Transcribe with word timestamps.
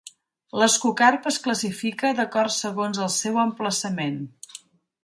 L'ascocarp 0.61 1.27
es 1.33 1.37
classifica 1.43 2.11
d'acord 2.21 2.55
segons 2.57 3.05
el 3.09 3.13
seu 3.21 3.39
emplaçament. 3.45 4.21